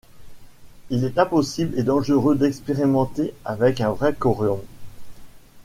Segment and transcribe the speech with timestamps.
[0.89, 4.59] Il est impossible et dangereux d'expérimenter avec un vrai corium.